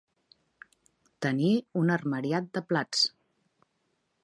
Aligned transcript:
Tenir 1.25 1.51
un 1.83 1.93
armariat 1.97 2.51
de 2.59 2.65
plats. 2.73 3.07